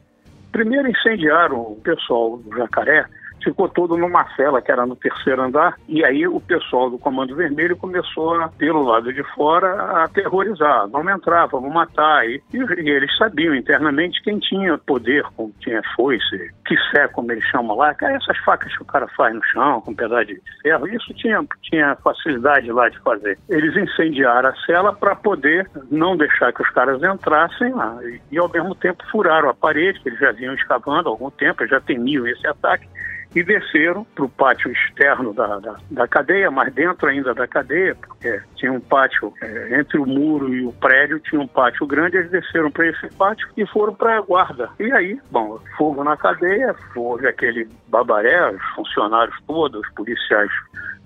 Primeiro 0.51 0.89
incendiaram 0.89 1.61
o 1.61 1.81
pessoal 1.81 2.37
do 2.37 2.57
Jacaré 2.57 3.05
ficou 3.43 3.67
todo 3.69 3.97
numa 3.97 4.25
cela 4.35 4.61
que 4.61 4.71
era 4.71 4.85
no 4.85 4.95
terceiro 4.95 5.41
andar, 5.41 5.75
e 5.87 6.03
aí 6.03 6.27
o 6.27 6.39
pessoal 6.39 6.89
do 6.89 6.97
Comando 6.97 7.35
Vermelho 7.35 7.77
começou, 7.77 8.37
pelo 8.57 8.83
lado 8.83 9.11
de 9.13 9.23
fora, 9.35 9.73
a 9.73 10.03
aterrorizar. 10.03 10.87
Vamos 10.89 11.11
entrar, 11.13 11.47
vamos 11.47 11.73
matar. 11.73 12.27
E, 12.27 12.41
e 12.53 12.89
eles 12.89 13.15
sabiam 13.17 13.55
internamente 13.55 14.21
quem 14.23 14.39
tinha 14.39 14.77
poder, 14.77 15.25
quem 15.35 15.53
tinha 15.59 15.81
foice, 15.95 16.51
quissé, 16.65 17.07
como 17.07 17.31
eles 17.31 17.43
chamam 17.45 17.75
lá, 17.75 17.93
que 17.93 18.05
é 18.05 18.15
essas 18.15 18.37
facas 18.39 18.75
que 18.75 18.83
o 18.83 18.85
cara 18.85 19.07
faz 19.15 19.33
no 19.33 19.43
chão, 19.45 19.81
com 19.81 19.95
pedaço 19.95 20.25
de 20.25 20.41
ferro, 20.61 20.87
isso 20.87 21.13
tinha, 21.13 21.43
tinha 21.63 21.95
facilidade 21.97 22.71
lá 22.71 22.89
de 22.89 22.99
fazer. 22.99 23.37
Eles 23.49 23.75
incendiaram 23.75 24.49
a 24.49 24.55
cela 24.65 24.93
para 24.93 25.15
poder 25.15 25.69
não 25.91 26.17
deixar 26.17 26.53
que 26.53 26.61
os 26.61 26.69
caras 26.69 27.01
entrassem 27.01 27.73
lá. 27.73 27.97
E, 28.03 28.21
e, 28.31 28.37
ao 28.37 28.49
mesmo 28.49 28.75
tempo 28.75 29.03
furaram 29.11 29.49
a 29.49 29.53
parede, 29.53 29.99
que 29.99 30.09
eles 30.09 30.19
já 30.19 30.31
vinham 30.31 30.53
escavando 30.53 31.09
há 31.09 31.11
algum 31.11 31.29
tempo, 31.29 31.65
já 31.67 31.79
temiam 31.79 32.27
esse 32.27 32.45
ataque 32.47 32.87
e 33.35 33.43
desceram 33.43 34.05
para 34.15 34.25
o 34.25 34.29
pátio 34.29 34.71
externo 34.71 35.33
da, 35.33 35.59
da, 35.59 35.75
da, 35.91 36.07
cadeia, 36.07 36.49
mas 36.49 36.73
dentro 36.73 37.07
ainda 37.07 37.33
da 37.33 37.47
cadeia, 37.47 37.95
porque 37.95 38.41
tinha 38.55 38.71
um 38.71 38.79
pátio 38.79 39.33
é, 39.41 39.79
entre 39.79 39.99
o 39.99 40.05
muro 40.05 40.53
e 40.53 40.65
o 40.65 40.71
prédio, 40.73 41.19
tinha 41.19 41.39
um 41.39 41.47
pátio 41.47 41.85
grande, 41.85 42.17
eles 42.17 42.31
desceram 42.31 42.71
para 42.71 42.87
esse 42.87 43.07
pátio 43.15 43.47
e 43.55 43.65
foram 43.67 43.93
para 43.93 44.17
a 44.17 44.21
guarda. 44.21 44.69
E 44.79 44.91
aí, 44.91 45.19
bom, 45.29 45.59
fogo 45.77 46.03
na 46.03 46.17
cadeia, 46.17 46.75
houve 46.95 47.27
aquele 47.27 47.67
babaré, 47.87 48.51
os 48.51 48.63
funcionários 48.75 49.37
todos, 49.45 49.81
os 49.81 49.93
policiais 49.93 50.51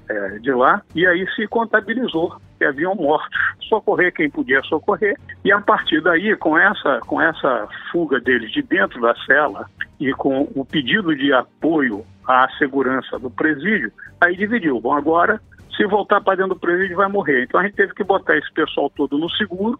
é, 0.09 0.39
de 0.39 0.51
lá, 0.51 0.81
e 0.95 1.05
aí 1.05 1.27
se 1.35 1.47
contabilizou 1.47 2.37
que 2.57 2.65
haviam 2.65 2.95
mortos. 2.95 3.37
socorrer 3.67 4.13
quem 4.13 4.29
podia 4.29 4.61
socorrer. 4.63 5.17
E 5.43 5.51
a 5.51 5.59
partir 5.59 6.01
daí, 6.01 6.35
com 6.37 6.57
essa, 6.57 6.99
com 7.01 7.21
essa 7.21 7.67
fuga 7.91 8.19
deles 8.19 8.51
de 8.51 8.61
dentro 8.61 9.01
da 9.01 9.13
cela 9.25 9.65
e 9.99 10.11
com 10.13 10.49
o 10.55 10.63
pedido 10.65 11.15
de 11.15 11.33
apoio 11.33 12.05
à 12.27 12.47
segurança 12.57 13.19
do 13.19 13.29
presídio, 13.29 13.91
aí 14.21 14.35
dividiu. 14.35 14.79
Bom, 14.79 14.93
agora, 14.93 15.41
se 15.75 15.85
voltar 15.85 16.21
para 16.21 16.35
dentro 16.35 16.53
do 16.53 16.59
presídio, 16.59 16.97
vai 16.97 17.07
morrer. 17.07 17.43
Então 17.43 17.59
a 17.59 17.63
gente 17.63 17.75
teve 17.75 17.93
que 17.93 18.03
botar 18.03 18.37
esse 18.37 18.51
pessoal 18.53 18.89
todo 18.89 19.17
no 19.17 19.29
seguro 19.31 19.79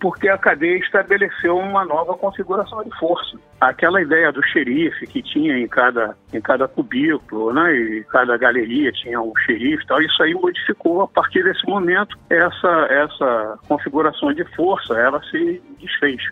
porque 0.00 0.28
a 0.28 0.38
cadeia 0.38 0.78
estabeleceu 0.78 1.56
uma 1.56 1.84
nova 1.84 2.14
configuração 2.14 2.82
de 2.82 2.90
força. 2.98 3.38
Aquela 3.60 4.00
ideia 4.00 4.32
do 4.32 4.42
xerife 4.42 5.06
que 5.06 5.22
tinha 5.22 5.58
em 5.58 5.68
cada, 5.68 6.16
em 6.32 6.40
cada 6.40 6.66
cubículo, 6.66 7.52
né, 7.52 7.72
e 7.74 8.04
cada 8.04 8.36
galeria 8.38 8.90
tinha 8.92 9.20
um 9.20 9.32
xerife, 9.44 9.86
tal, 9.86 10.00
isso 10.00 10.22
aí 10.22 10.32
modificou 10.32 11.02
a 11.02 11.08
partir 11.08 11.44
desse 11.44 11.64
momento 11.66 12.18
essa 12.30 12.68
essa 12.90 13.58
configuração 13.68 14.32
de 14.32 14.44
força, 14.56 14.94
ela 14.94 15.22
se 15.24 15.62
desfez. 15.78 16.22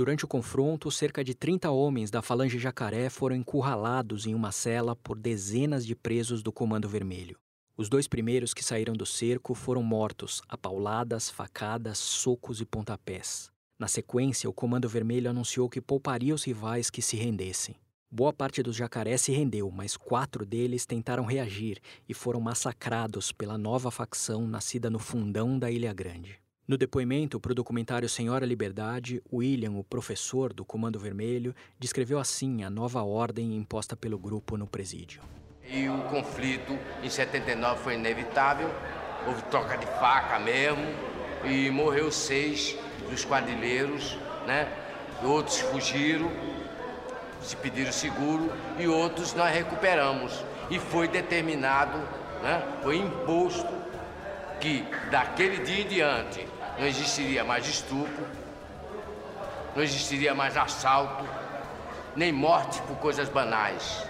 Durante 0.00 0.24
o 0.24 0.28
confronto, 0.28 0.90
cerca 0.90 1.22
de 1.22 1.34
30 1.34 1.70
homens 1.70 2.10
da 2.10 2.22
Falange 2.22 2.58
Jacaré 2.58 3.10
foram 3.10 3.36
encurralados 3.36 4.24
em 4.26 4.34
uma 4.34 4.50
cela 4.50 4.96
por 4.96 5.18
dezenas 5.18 5.84
de 5.84 5.94
presos 5.94 6.42
do 6.42 6.50
Comando 6.50 6.88
Vermelho. 6.88 7.36
Os 7.76 7.90
dois 7.90 8.08
primeiros 8.08 8.54
que 8.54 8.64
saíram 8.64 8.94
do 8.94 9.04
cerco 9.04 9.54
foram 9.54 9.82
mortos 9.82 10.40
a 10.48 10.56
pauladas, 10.56 11.28
facadas, 11.28 11.98
socos 11.98 12.62
e 12.62 12.64
pontapés. 12.64 13.50
Na 13.78 13.86
sequência, 13.86 14.48
o 14.48 14.54
Comando 14.54 14.88
Vermelho 14.88 15.28
anunciou 15.28 15.68
que 15.68 15.82
pouparia 15.82 16.34
os 16.34 16.44
rivais 16.44 16.88
que 16.88 17.02
se 17.02 17.18
rendessem. 17.18 17.74
Boa 18.10 18.32
parte 18.32 18.62
dos 18.62 18.76
jacarés 18.76 19.20
se 19.20 19.32
rendeu, 19.32 19.70
mas 19.70 19.98
quatro 19.98 20.46
deles 20.46 20.86
tentaram 20.86 21.26
reagir 21.26 21.78
e 22.08 22.14
foram 22.14 22.40
massacrados 22.40 23.32
pela 23.32 23.58
nova 23.58 23.90
facção 23.90 24.46
nascida 24.46 24.88
no 24.88 24.98
fundão 24.98 25.58
da 25.58 25.70
Ilha 25.70 25.92
Grande. 25.92 26.39
No 26.70 26.78
depoimento 26.78 27.40
para 27.40 27.50
o 27.50 27.54
documentário 27.56 28.08
Senhora 28.08 28.46
Liberdade, 28.46 29.20
William, 29.32 29.72
o 29.72 29.82
professor 29.82 30.52
do 30.52 30.64
Comando 30.64 31.00
Vermelho, 31.00 31.52
descreveu 31.80 32.16
assim 32.16 32.62
a 32.62 32.70
nova 32.70 33.02
ordem 33.02 33.56
imposta 33.56 33.96
pelo 33.96 34.16
grupo 34.16 34.56
no 34.56 34.68
presídio. 34.68 35.20
E 35.68 35.88
o 35.88 35.98
conflito 36.02 36.78
em 37.02 37.10
79 37.10 37.82
foi 37.82 37.94
inevitável, 37.94 38.70
houve 39.26 39.42
troca 39.50 39.76
de 39.76 39.84
faca 39.84 40.38
mesmo, 40.38 40.86
e 41.44 41.68
morreu 41.70 42.12
seis 42.12 42.78
dos 43.10 43.24
quadrilheiros, 43.24 44.16
né? 44.46 44.72
Outros 45.24 45.58
fugiram, 45.58 46.30
se 47.42 47.56
pediram 47.56 47.90
seguro, 47.90 48.48
e 48.78 48.86
outros 48.86 49.34
nós 49.34 49.52
recuperamos. 49.52 50.44
E 50.70 50.78
foi 50.78 51.08
determinado, 51.08 51.98
né? 52.44 52.62
foi 52.80 52.98
imposto 52.98 53.66
que 54.60 54.84
daquele 55.10 55.64
dia 55.64 55.80
em 55.80 55.88
diante 55.88 56.49
não 56.80 56.86
existiria 56.86 57.44
mais 57.44 57.68
estupro, 57.68 58.26
não 59.76 59.82
existiria 59.82 60.34
mais 60.34 60.56
assalto, 60.56 61.26
nem 62.16 62.32
morte 62.32 62.80
por 62.82 62.96
coisas 62.96 63.28
banais. 63.28 64.02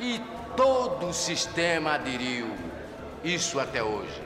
E 0.00 0.18
todo 0.56 1.08
o 1.08 1.12
sistema 1.12 1.92
aderiu. 1.92 2.46
Isso 3.22 3.60
até 3.60 3.84
hoje. 3.84 4.22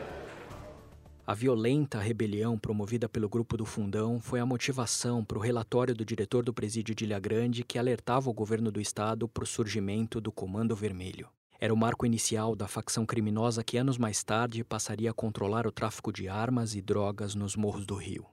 A 1.26 1.34
violenta 1.34 1.98
rebelião 1.98 2.56
promovida 2.56 3.08
pelo 3.08 3.28
grupo 3.28 3.56
do 3.56 3.66
Fundão 3.66 4.20
foi 4.20 4.38
a 4.38 4.46
motivação 4.46 5.24
para 5.24 5.38
o 5.38 5.40
relatório 5.40 5.92
do 5.92 6.04
diretor 6.04 6.44
do 6.44 6.54
presídio 6.54 6.94
de 6.94 7.02
Ilha 7.02 7.18
Grande 7.18 7.64
que 7.64 7.80
alertava 7.80 8.30
o 8.30 8.32
governo 8.32 8.70
do 8.70 8.80
estado 8.80 9.26
para 9.26 9.42
o 9.42 9.46
surgimento 9.46 10.20
do 10.20 10.30
Comando 10.30 10.76
Vermelho. 10.76 11.28
Era 11.58 11.72
o 11.72 11.76
marco 11.76 12.04
inicial 12.04 12.54
da 12.54 12.68
facção 12.68 13.06
criminosa 13.06 13.64
que 13.64 13.78
anos 13.78 13.96
mais 13.96 14.22
tarde 14.22 14.62
passaria 14.62 15.10
a 15.10 15.14
controlar 15.14 15.66
o 15.66 15.72
tráfico 15.72 16.12
de 16.12 16.28
armas 16.28 16.74
e 16.74 16.82
drogas 16.82 17.34
nos 17.34 17.56
morros 17.56 17.86
do 17.86 17.94
Rio. 17.94 18.26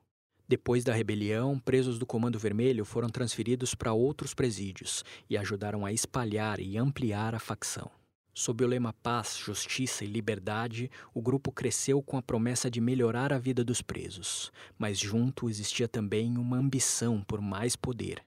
Depois 0.47 0.83
da 0.83 0.93
rebelião, 0.93 1.57
presos 1.57 1.97
do 1.97 2.05
Comando 2.05 2.37
Vermelho 2.37 2.83
foram 2.83 3.09
transferidos 3.09 3.73
para 3.73 3.93
outros 3.93 4.33
presídios 4.33 5.03
e 5.29 5.37
ajudaram 5.37 5.85
a 5.85 5.93
espalhar 5.93 6.59
e 6.59 6.77
ampliar 6.77 7.33
a 7.33 7.39
facção. 7.39 7.89
Sob 8.35 8.63
o 8.63 8.67
lema 8.67 8.91
Paz, 8.91 9.37
Justiça 9.37 10.03
e 10.03 10.07
Liberdade, 10.07 10.89
o 11.13 11.21
grupo 11.21 11.51
cresceu 11.51 12.01
com 12.01 12.17
a 12.17 12.21
promessa 12.21 12.69
de 12.69 12.81
melhorar 12.81 13.31
a 13.31 13.37
vida 13.37 13.63
dos 13.63 13.81
presos, 13.81 14.51
mas 14.77 14.99
junto 14.99 15.49
existia 15.49 15.87
também 15.87 16.35
uma 16.37 16.57
ambição 16.57 17.21
por 17.21 17.39
mais 17.39 17.75
poder. 17.75 18.21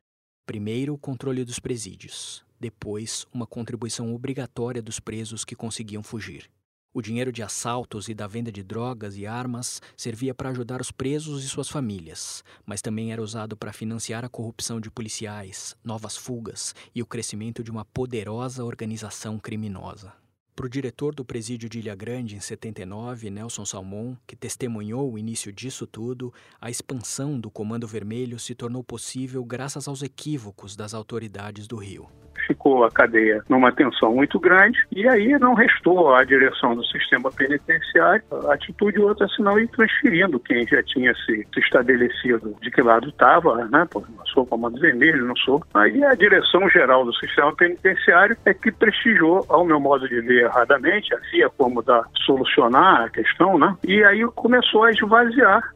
Primeiro, 0.46 0.94
o 0.94 0.98
controle 0.98 1.44
dos 1.44 1.58
presídios, 1.58 2.45
depois, 2.58 3.26
uma 3.32 3.46
contribuição 3.46 4.14
obrigatória 4.14 4.82
dos 4.82 4.98
presos 4.98 5.44
que 5.44 5.54
conseguiam 5.54 6.02
fugir. 6.02 6.50
O 6.96 7.02
dinheiro 7.02 7.30
de 7.30 7.42
assaltos 7.42 8.08
e 8.08 8.14
da 8.14 8.26
venda 8.26 8.50
de 8.50 8.62
drogas 8.62 9.18
e 9.18 9.26
armas 9.26 9.82
servia 9.94 10.34
para 10.34 10.48
ajudar 10.48 10.80
os 10.80 10.90
presos 10.90 11.44
e 11.44 11.48
suas 11.48 11.68
famílias, 11.68 12.42
mas 12.64 12.80
também 12.80 13.12
era 13.12 13.20
usado 13.20 13.54
para 13.54 13.70
financiar 13.70 14.24
a 14.24 14.30
corrupção 14.30 14.80
de 14.80 14.90
policiais, 14.90 15.76
novas 15.84 16.16
fugas 16.16 16.74
e 16.94 17.02
o 17.02 17.06
crescimento 17.06 17.62
de 17.62 17.70
uma 17.70 17.84
poderosa 17.84 18.64
organização 18.64 19.38
criminosa. 19.38 20.14
Para 20.54 20.64
o 20.64 20.70
diretor 20.70 21.14
do 21.14 21.22
presídio 21.22 21.68
de 21.68 21.80
Ilha 21.80 21.94
Grande 21.94 22.34
em 22.34 22.40
79, 22.40 23.28
Nelson 23.28 23.66
Salmon, 23.66 24.16
que 24.26 24.34
testemunhou 24.34 25.12
o 25.12 25.18
início 25.18 25.52
disso 25.52 25.86
tudo, 25.86 26.32
a 26.58 26.70
expansão 26.70 27.38
do 27.38 27.50
Comando 27.50 27.86
Vermelho 27.86 28.38
se 28.38 28.54
tornou 28.54 28.82
possível 28.82 29.44
graças 29.44 29.86
aos 29.86 30.02
equívocos 30.02 30.74
das 30.74 30.94
autoridades 30.94 31.66
do 31.66 31.76
Rio 31.76 32.08
ficou 32.46 32.84
a 32.84 32.90
cadeia 32.90 33.42
numa 33.48 33.72
tensão 33.72 34.14
muito 34.14 34.38
grande 34.38 34.78
e 34.92 35.08
aí 35.08 35.38
não 35.38 35.54
restou 35.54 36.14
à 36.14 36.24
direção 36.24 36.74
do 36.74 36.84
sistema 36.84 37.30
penitenciário 37.30 38.22
atitude 38.50 38.98
outra 39.00 39.28
senão 39.28 39.58
ir 39.58 39.68
transferindo 39.68 40.38
quem 40.40 40.66
já 40.66 40.82
tinha 40.82 41.14
se, 41.14 41.46
estabelecido 41.56 42.56
de 42.60 42.70
que 42.70 42.82
lado 42.82 43.08
estava, 43.08 43.64
né? 43.66 43.86
Pô, 43.90 44.02
não 44.16 44.26
sou 44.26 44.46
comando 44.46 44.80
vermelho, 44.80 45.26
não 45.26 45.36
sou. 45.36 45.62
Aí 45.74 46.02
a 46.04 46.14
direção 46.14 46.68
geral 46.68 47.04
do 47.04 47.14
sistema 47.14 47.54
penitenciário 47.54 48.36
é 48.44 48.54
que 48.54 48.70
prestigiou, 48.72 49.44
ao 49.48 49.64
meu 49.64 49.80
modo 49.80 50.08
de 50.08 50.20
ver 50.20 50.44
erradamente, 50.44 51.14
havia 51.14 51.48
como 51.50 51.82
dar, 51.82 52.04
solucionar 52.24 53.02
a 53.02 53.10
questão, 53.10 53.58
né? 53.58 53.76
E 53.84 54.02
aí 54.04 54.24
começou 54.34 54.84
a 54.84 54.90
esvaziar 54.90 55.75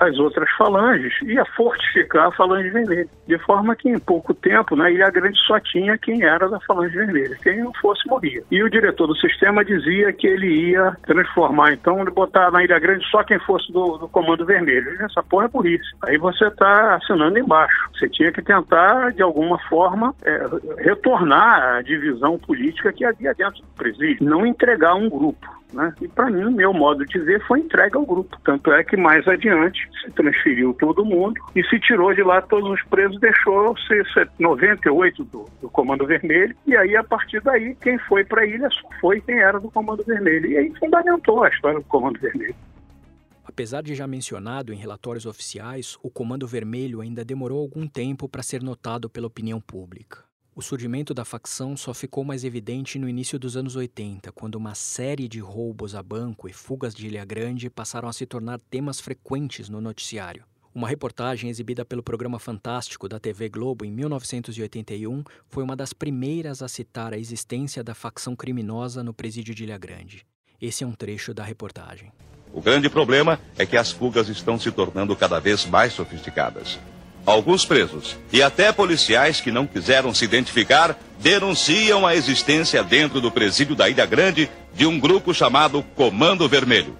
as 0.00 0.18
outras 0.18 0.50
falanges 0.52 1.14
e 1.22 1.38
a 1.38 1.44
fortificar 1.44 2.28
a 2.28 2.32
falange 2.32 2.70
vermelha. 2.70 3.08
De 3.26 3.38
forma 3.38 3.76
que 3.76 3.88
em 3.88 3.98
pouco 3.98 4.34
tempo, 4.34 4.76
na 4.76 4.90
Ilha 4.90 5.10
Grande 5.10 5.38
só 5.46 5.58
tinha 5.60 5.98
quem 5.98 6.22
era 6.22 6.48
da 6.48 6.60
falange 6.60 6.96
vermelha. 6.96 7.36
Quem 7.42 7.62
não 7.62 7.72
fosse, 7.74 8.06
morria. 8.08 8.42
E 8.50 8.62
o 8.62 8.70
diretor 8.70 9.06
do 9.06 9.16
sistema 9.16 9.64
dizia 9.64 10.12
que 10.12 10.26
ele 10.26 10.70
ia 10.70 10.96
transformar, 11.06 11.72
então, 11.72 12.04
botar 12.06 12.50
na 12.50 12.62
Ilha 12.62 12.78
Grande 12.78 13.04
só 13.10 13.22
quem 13.22 13.38
fosse 13.40 13.70
do, 13.72 13.98
do 13.98 14.08
Comando 14.08 14.44
Vermelho. 14.44 14.96
Essa 15.02 15.22
porra 15.22 15.46
é 15.46 15.48
burrice. 15.48 15.88
Aí 16.04 16.16
você 16.16 16.46
está 16.46 16.96
assinando 16.96 17.38
embaixo. 17.38 17.90
Você 17.94 18.08
tinha 18.08 18.32
que 18.32 18.42
tentar, 18.42 19.12
de 19.12 19.22
alguma 19.22 19.58
forma, 19.68 20.14
é, 20.24 20.46
retornar 20.78 21.76
a 21.76 21.82
divisão 21.82 22.38
política 22.38 22.92
que 22.92 23.04
havia 23.04 23.34
dentro 23.34 23.60
do 23.60 23.68
presídio. 23.76 24.28
Não 24.28 24.46
entregar 24.46 24.94
um 24.94 25.08
grupo. 25.08 25.58
Né? 25.72 25.92
E 26.00 26.08
para 26.08 26.30
mim, 26.30 26.50
meu 26.54 26.72
modo 26.72 27.04
de 27.04 27.18
ver 27.18 27.44
foi 27.46 27.60
entregue 27.60 27.96
ao 27.96 28.06
grupo. 28.06 28.38
Tanto 28.44 28.72
é 28.72 28.82
que 28.82 28.96
mais 28.96 29.26
adiante 29.28 29.88
se 30.02 30.10
transferiu 30.12 30.72
todo 30.74 31.04
mundo 31.04 31.40
e 31.54 31.62
se 31.64 31.78
tirou 31.80 32.14
de 32.14 32.22
lá 32.22 32.40
todos 32.40 32.70
os 32.70 32.82
presos, 32.84 33.20
deixou-se 33.20 34.02
98 34.38 35.24
do, 35.24 35.44
do 35.60 35.68
Comando 35.68 36.06
Vermelho. 36.06 36.54
E 36.66 36.76
aí, 36.76 36.96
a 36.96 37.04
partir 37.04 37.40
daí, 37.42 37.74
quem 37.76 37.98
foi 37.98 38.24
para 38.24 38.42
a 38.42 38.46
ilha 38.46 38.68
só 38.70 38.88
foi 39.00 39.20
quem 39.20 39.38
era 39.38 39.60
do 39.60 39.70
Comando 39.70 40.02
Vermelho. 40.04 40.46
E 40.46 40.56
aí 40.56 40.72
fundamentou 40.78 41.44
a 41.44 41.48
história 41.48 41.78
do 41.78 41.84
Comando 41.84 42.18
Vermelho. 42.18 42.54
Apesar 43.44 43.82
de 43.82 43.94
já 43.94 44.06
mencionado 44.06 44.72
em 44.72 44.76
relatórios 44.76 45.26
oficiais, 45.26 45.98
o 46.02 46.08
Comando 46.08 46.46
Vermelho 46.46 47.00
ainda 47.00 47.24
demorou 47.24 47.60
algum 47.60 47.88
tempo 47.88 48.28
para 48.28 48.42
ser 48.42 48.62
notado 48.62 49.10
pela 49.10 49.26
opinião 49.26 49.60
pública. 49.60 50.27
O 50.58 50.60
surgimento 50.60 51.14
da 51.14 51.24
facção 51.24 51.76
só 51.76 51.94
ficou 51.94 52.24
mais 52.24 52.42
evidente 52.42 52.98
no 52.98 53.08
início 53.08 53.38
dos 53.38 53.56
anos 53.56 53.76
80, 53.76 54.32
quando 54.32 54.56
uma 54.56 54.74
série 54.74 55.28
de 55.28 55.38
roubos 55.38 55.94
a 55.94 56.02
banco 56.02 56.48
e 56.48 56.52
fugas 56.52 56.92
de 56.92 57.06
Ilha 57.06 57.24
Grande 57.24 57.70
passaram 57.70 58.08
a 58.08 58.12
se 58.12 58.26
tornar 58.26 58.58
temas 58.62 58.98
frequentes 58.98 59.68
no 59.68 59.80
noticiário. 59.80 60.42
Uma 60.74 60.88
reportagem 60.88 61.48
exibida 61.48 61.84
pelo 61.84 62.02
programa 62.02 62.40
Fantástico 62.40 63.08
da 63.08 63.20
TV 63.20 63.48
Globo 63.48 63.84
em 63.84 63.92
1981 63.92 65.22
foi 65.46 65.62
uma 65.62 65.76
das 65.76 65.92
primeiras 65.92 66.60
a 66.60 66.66
citar 66.66 67.12
a 67.14 67.18
existência 67.18 67.84
da 67.84 67.94
facção 67.94 68.34
criminosa 68.34 69.04
no 69.04 69.14
presídio 69.14 69.54
de 69.54 69.62
Ilha 69.62 69.78
Grande. 69.78 70.26
Esse 70.60 70.82
é 70.82 70.86
um 70.88 70.92
trecho 70.92 71.32
da 71.32 71.44
reportagem. 71.44 72.10
O 72.52 72.60
grande 72.60 72.90
problema 72.90 73.38
é 73.56 73.64
que 73.64 73.76
as 73.76 73.92
fugas 73.92 74.28
estão 74.28 74.58
se 74.58 74.72
tornando 74.72 75.14
cada 75.14 75.38
vez 75.38 75.64
mais 75.66 75.92
sofisticadas. 75.92 76.80
Alguns 77.28 77.62
presos 77.62 78.16
e 78.32 78.42
até 78.42 78.72
policiais 78.72 79.38
que 79.38 79.52
não 79.52 79.66
quiseram 79.66 80.14
se 80.14 80.24
identificar 80.24 80.98
denunciam 81.20 82.06
a 82.06 82.16
existência 82.16 82.82
dentro 82.82 83.20
do 83.20 83.30
presídio 83.30 83.76
da 83.76 83.86
Ilha 83.86 84.06
Grande 84.06 84.48
de 84.72 84.86
um 84.86 84.98
grupo 84.98 85.34
chamado 85.34 85.82
Comando 85.94 86.48
Vermelho. 86.48 86.96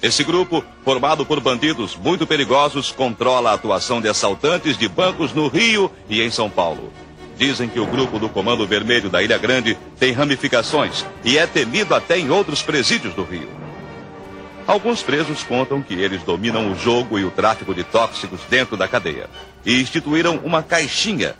Esse 0.00 0.22
grupo, 0.22 0.64
formado 0.84 1.26
por 1.26 1.40
bandidos 1.40 1.96
muito 1.96 2.28
perigosos, 2.28 2.92
controla 2.92 3.50
a 3.50 3.54
atuação 3.54 4.00
de 4.00 4.06
assaltantes 4.06 4.78
de 4.78 4.86
bancos 4.86 5.32
no 5.32 5.48
Rio 5.48 5.90
e 6.08 6.22
em 6.22 6.30
São 6.30 6.48
Paulo. 6.48 6.92
Dizem 7.36 7.68
que 7.68 7.80
o 7.80 7.86
grupo 7.86 8.20
do 8.20 8.28
Comando 8.28 8.64
Vermelho 8.64 9.10
da 9.10 9.20
Ilha 9.20 9.36
Grande 9.36 9.76
tem 9.98 10.12
ramificações 10.12 11.04
e 11.24 11.36
é 11.36 11.44
temido 11.44 11.92
até 11.92 12.16
em 12.16 12.30
outros 12.30 12.62
presídios 12.62 13.14
do 13.14 13.24
Rio. 13.24 13.61
Alguns 14.66 15.02
presos 15.02 15.42
contam 15.42 15.82
que 15.82 15.94
eles 15.94 16.22
dominam 16.22 16.70
o 16.70 16.76
jogo 16.76 17.18
e 17.18 17.24
o 17.24 17.30
tráfico 17.30 17.74
de 17.74 17.82
tóxicos 17.82 18.40
dentro 18.48 18.76
da 18.76 18.86
cadeia 18.86 19.28
e 19.66 19.80
instituíram 19.80 20.36
uma 20.44 20.62
caixinha. 20.62 21.34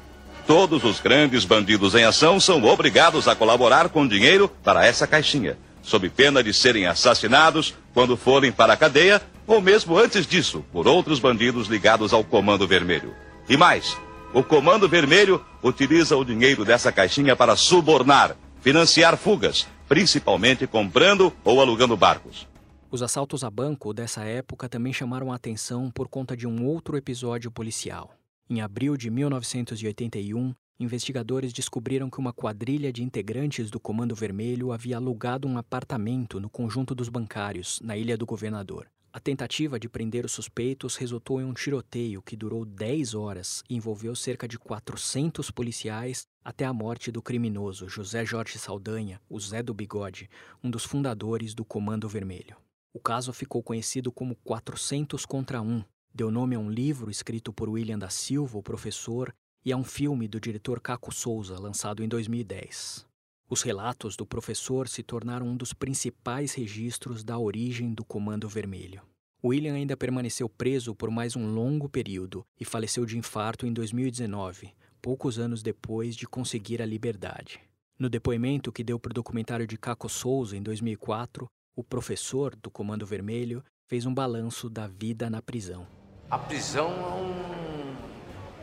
Todos 0.47 0.83
os 0.83 0.99
grandes 0.99 1.45
bandidos 1.45 1.95
em 1.95 2.05
ação 2.05 2.41
são 2.41 2.62
obrigados 2.64 3.29
a 3.29 3.37
colaborar 3.37 3.88
com 3.91 4.09
dinheiro 4.09 4.49
para 4.62 4.85
essa 4.85 5.07
caixinha, 5.07 5.57
sob 5.83 6.09
pena 6.09 6.43
de 6.43 6.52
serem 6.52 6.87
assassinados 6.87 7.75
quando 7.95 8.17
forem 8.17 8.50
para 8.50 8.73
a 8.73 8.76
cadeia 8.76 9.23
ou 9.47 9.61
mesmo 9.61 9.97
antes 9.97 10.26
disso, 10.26 10.64
por 10.73 10.88
outros 10.88 11.21
bandidos 11.21 11.69
ligados 11.69 12.12
ao 12.12 12.25
Comando 12.25 12.67
Vermelho. 12.67 13.14
E 13.49 13.57
mais, 13.57 13.97
o 14.35 14.43
Comando 14.43 14.88
Vermelho 14.88 15.45
utiliza 15.62 16.17
o 16.17 16.25
dinheiro 16.25 16.64
dessa 16.64 16.91
caixinha 16.91 17.37
para 17.37 17.55
subornar, 17.55 18.35
financiar 18.61 19.17
fugas, 19.17 19.67
principalmente 19.88 20.67
comprando 20.67 21.33
ou 21.45 21.61
alugando 21.61 21.97
barcos. 21.97 22.51
Os 22.92 23.00
assaltos 23.00 23.42
a 23.42 23.50
banco 23.50 23.94
dessa 23.94 24.22
época 24.22 24.68
também 24.68 24.92
chamaram 24.92 25.32
a 25.32 25.37
atenção 25.37 25.90
por 25.90 26.08
conta 26.08 26.37
de 26.37 26.46
um 26.46 26.66
outro 26.66 26.94
episódio 26.94 27.50
policial. 27.50 28.14
Em 28.50 28.61
abril 28.61 28.99
de 28.99 29.08
1981, 29.08 30.54
investigadores 30.78 31.54
descobriram 31.54 32.11
que 32.11 32.18
uma 32.18 32.34
quadrilha 32.34 32.92
de 32.92 33.02
integrantes 33.02 33.70
do 33.70 33.80
Comando 33.80 34.14
Vermelho 34.14 34.72
havia 34.72 34.99
alugado 34.99 35.49
um 35.49 35.56
apartamento 35.56 36.38
no 36.38 36.50
conjunto 36.50 36.94
dos 36.94 37.08
bancários, 37.08 37.80
na 37.82 37.96
Ilha 37.96 38.14
do 38.14 38.26
Governador. 38.26 38.90
A 39.11 39.18
tentativa 39.18 39.80
de 39.80 39.88
prender 39.88 40.26
os 40.26 40.32
suspeitos 40.32 40.96
resultou 40.96 41.40
em 41.40 41.44
um 41.44 41.54
tiroteio 41.54 42.20
que 42.20 42.37
durou 42.37 42.62
10 42.62 43.14
horas 43.14 43.64
e 43.70 43.75
envolveu 43.75 44.14
cerca 44.14 44.46
de 44.46 44.58
400 44.58 45.50
policiais 45.50 46.26
até 46.44 46.66
a 46.66 46.75
morte 46.75 47.11
do 47.11 47.22
criminoso 47.22 47.88
José 47.88 48.22
Jorge 48.26 48.58
Saldanha, 48.58 49.18
o 49.30 49.40
Zé 49.40 49.62
do 49.62 49.72
Bigode, 49.72 50.28
um 50.62 50.70
dos 50.70 50.84
fundadores 50.84 51.54
do 51.54 51.64
Comando 51.64 52.06
Vermelho. 52.06 52.54
O 52.94 53.00
caso 53.00 53.32
ficou 53.32 53.62
conhecido 53.62 54.12
como 54.12 54.37
400 54.37 55.25
contra 55.25 55.62
1. 55.62 55.82
Deu 56.14 56.30
nome 56.30 56.54
a 56.56 56.58
um 56.58 56.70
livro 56.70 57.11
escrito 57.11 57.50
por 57.50 57.70
William 57.70 57.99
da 57.99 58.11
Silva, 58.11 58.58
o 58.58 58.62
professor, 58.62 59.34
e 59.64 59.72
a 59.72 59.76
um 59.76 59.84
filme 59.84 60.28
do 60.28 60.38
diretor 60.38 60.78
Caco 60.78 61.12
Souza, 61.12 61.58
lançado 61.58 62.04
em 62.04 62.08
2010. 62.08 63.06
Os 63.49 63.62
relatos 63.62 64.14
do 64.14 64.26
professor 64.26 64.88
se 64.88 65.02
tornaram 65.02 65.46
um 65.46 65.56
dos 65.56 65.72
principais 65.72 66.54
registros 66.54 67.25
da 67.25 67.38
origem 67.38 67.94
do 67.94 68.04
Comando 68.04 68.49
Vermelho. 68.49 69.02
William 69.44 69.75
ainda 69.75 69.96
permaneceu 69.96 70.49
preso 70.49 70.94
por 70.94 71.11
mais 71.11 71.34
um 71.34 71.52
longo 71.52 71.88
período 71.88 72.44
e 72.61 72.64
faleceu 72.64 73.06
de 73.06 73.18
infarto 73.18 73.66
em 73.66 73.72
2019, 73.72 74.72
poucos 75.00 75.38
anos 75.38 75.62
depois 75.62 76.14
de 76.14 76.26
conseguir 76.26 76.80
a 76.80 76.87
liberdade. 76.87 77.61
No 77.99 78.08
depoimento 78.08 78.70
que 78.70 78.84
deu 78.84 78.99
para 78.99 79.11
o 79.11 79.14
documentário 79.14 79.66
de 79.66 79.78
Caco 79.78 80.08
Souza 80.08 80.56
em 80.56 80.62
2004, 80.62 81.46
o 81.75 81.83
professor 81.83 82.55
do 82.55 82.71
Comando 82.71 83.07
Vermelho 83.07 83.64
fez 83.87 84.05
um 84.05 84.14
balanço 84.14 84.69
da 84.69 84.87
vida 84.87 85.31
na 85.31 85.41
prisão. 85.41 85.87
A 86.31 86.38
prisão 86.38 86.91
é 86.91 87.14
um, 87.14 87.97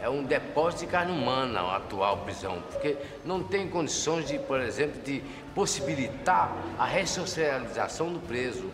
é 0.04 0.10
um 0.10 0.24
depósito 0.24 0.86
de 0.86 0.92
carne 0.92 1.12
humana, 1.12 1.60
a 1.60 1.78
atual 1.78 2.20
prisão, 2.20 2.62
porque 2.72 2.98
não 3.26 3.44
tem 3.44 3.70
condições 3.70 4.28
de, 4.28 4.40
por 4.40 4.60
exemplo, 4.60 5.02
de 5.02 5.24
possibilitar 5.54 6.56
a 6.78 6.86
ressocialização 6.86 8.14
do 8.14 8.20
preso, 8.20 8.70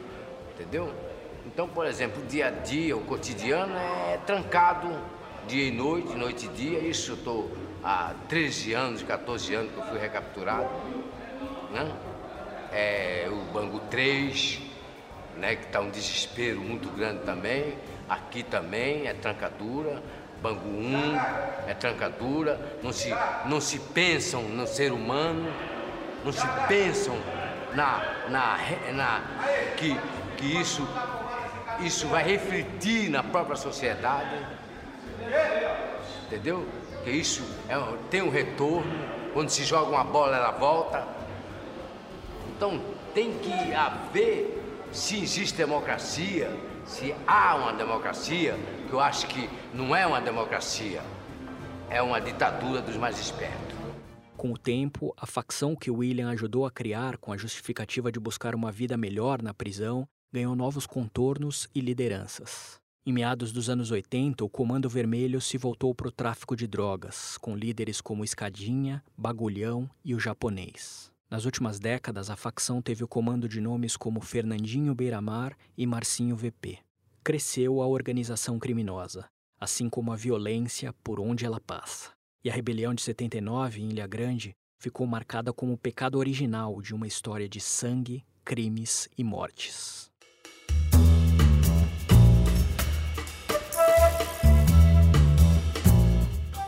entendeu? 0.54 0.94
Então, 1.46 1.68
por 1.68 1.86
exemplo, 1.86 2.22
o 2.24 2.26
dia 2.26 2.48
a 2.48 2.52
dia, 2.52 2.96
o 2.96 3.02
cotidiano 3.02 3.76
é 3.76 4.18
trancado 4.26 4.90
dia 5.48 5.68
e 5.68 5.72
noite, 5.72 6.16
noite 6.16 6.46
e 6.48 6.50
dia. 6.50 6.80
Isso 6.80 7.12
eu 7.12 7.16
estou 7.16 7.52
há 7.84 8.14
13 8.28 8.74
anos, 8.74 9.04
14 9.04 9.54
anos 9.54 9.72
que 9.72 9.78
eu 9.78 9.84
fui 9.86 10.00
recapturado, 10.00 10.70
né? 11.72 11.96
É, 12.76 13.30
o 13.32 13.54
Bangu 13.54 13.80
3, 13.90 14.60
né, 15.38 15.56
que 15.56 15.66
está 15.66 15.80
um 15.80 15.90
desespero 15.90 16.60
muito 16.60 16.90
grande 16.90 17.24
também. 17.24 17.78
Aqui 18.10 18.44
também 18.44 19.08
é 19.08 19.14
trancadura. 19.14 20.04
Bangu 20.42 20.68
1 20.68 21.16
é 21.68 21.74
trancadura. 21.74 22.60
Não 22.84 22.92
se, 22.92 23.16
não 23.46 23.62
se 23.62 23.80
pensam 23.80 24.44
no 24.44 24.68
ser 24.68 24.92
humano, 24.92 25.50
não 26.24 26.34
se 26.34 26.46
pensam 26.68 27.18
na, 27.74 28.04
na, 28.30 28.58
na 28.92 29.22
que, 29.78 29.98
que 30.36 30.60
isso, 30.60 30.86
isso 31.80 32.08
vai 32.10 32.24
refletir 32.24 33.10
na 33.10 33.24
própria 33.24 33.56
sociedade. 33.56 34.36
Entendeu? 36.28 36.68
Que 37.06 37.12
isso 37.12 37.42
é, 37.70 37.76
tem 38.10 38.22
um 38.22 38.30
retorno. 38.30 39.16
Quando 39.34 39.50
se 39.50 39.64
joga 39.64 39.92
uma 39.92 40.04
bola, 40.04 40.36
ela 40.36 40.52
volta. 40.52 41.15
Então 42.56 42.82
tem 43.14 43.38
que 43.40 43.74
haver, 43.74 44.64
se 44.92 45.22
existe 45.22 45.58
democracia, 45.58 46.50
se 46.86 47.14
há 47.28 47.56
uma 47.56 47.74
democracia, 47.74 48.56
que 48.88 48.94
eu 48.94 49.00
acho 49.00 49.28
que 49.28 49.50
não 49.74 49.96
é 49.96 50.08
uma 50.08 50.22
democracia, 50.22 51.02
é 51.90 52.02
uma 52.02 52.22
ditadura 52.22 52.82
dos 52.82 52.96
mais 52.96 53.20
espertos. 53.20 53.76
Com 54.38 54.54
o 54.54 54.58
tempo, 54.58 55.14
a 55.18 55.26
facção 55.26 55.76
que 55.76 55.92
William 55.92 56.30
ajudou 56.30 56.66
a 56.66 56.72
criar 56.72 57.18
com 57.18 57.34
a 57.34 57.38
justificativa 57.38 58.12
de 58.12 58.20
buscar 58.20 58.56
uma 58.56 58.72
vida 58.72 58.96
melhor 58.96 59.42
na 59.42 59.54
prisão 59.54 60.08
ganhou 60.32 60.56
novos 60.56 60.86
contornos 60.86 61.68
e 61.74 61.82
lideranças. 61.82 62.80
Em 63.06 63.14
meados 63.14 63.52
dos 63.52 63.70
anos 63.70 63.92
80, 63.92 64.44
o 64.44 64.50
Comando 64.50 64.90
Vermelho 64.90 65.40
se 65.40 65.58
voltou 65.58 65.94
para 65.94 66.08
o 66.08 66.12
tráfico 66.12 66.56
de 66.56 66.68
drogas, 66.68 67.38
com 67.38 67.56
líderes 67.56 68.02
como 68.02 68.24
Escadinha, 68.24 69.04
Bagulhão 69.18 69.90
e 70.04 70.16
o 70.16 70.20
Japonês. 70.20 71.15
Nas 71.36 71.44
últimas 71.44 71.82
décadas, 71.82 72.30
a 72.30 72.38
facção 72.38 72.82
teve 72.82 73.04
o 73.04 73.08
comando 73.10 73.50
de 73.50 73.60
nomes 73.60 73.98
como 73.98 74.22
Fernandinho 74.22 74.96
Beiramar 74.96 75.58
e 75.78 75.86
Marcinho 75.86 76.34
VP. 76.34 76.80
Cresceu 77.22 77.82
a 77.82 77.88
organização 77.88 78.58
criminosa, 78.58 79.26
assim 79.60 79.90
como 79.90 80.14
a 80.14 80.16
violência 80.16 80.94
por 81.04 81.20
onde 81.20 81.44
ela 81.44 81.60
passa. 81.60 82.12
E 82.42 82.50
a 82.50 82.54
rebelião 82.54 82.94
de 82.94 83.02
79, 83.02 83.82
em 83.82 83.90
Ilha 83.90 84.08
Grande, 84.08 84.54
ficou 84.80 85.06
marcada 85.06 85.52
como 85.52 85.74
o 85.74 85.78
pecado 85.78 86.18
original 86.18 86.82
de 86.82 86.96
uma 86.96 87.06
história 87.06 87.50
de 87.50 87.60
sangue, 87.60 88.24
crimes 88.46 89.10
e 89.18 89.22
mortes. 89.22 90.10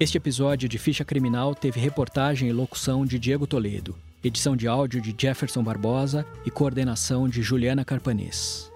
Este 0.00 0.18
episódio 0.18 0.68
de 0.68 0.76
Ficha 0.76 1.04
Criminal 1.04 1.54
teve 1.54 1.78
reportagem 1.78 2.48
e 2.48 2.52
locução 2.52 3.06
de 3.06 3.16
Diego 3.16 3.46
Toledo, 3.46 3.94
edição 4.24 4.56
de 4.56 4.66
áudio 4.66 5.00
de 5.00 5.14
Jefferson 5.16 5.62
Barbosa 5.62 6.26
e 6.44 6.50
coordenação 6.50 7.28
de 7.28 7.42
Juliana 7.42 7.84
Carpanês. 7.84 8.68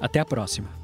Até 0.00 0.18
a 0.18 0.24
próxima. 0.24 0.79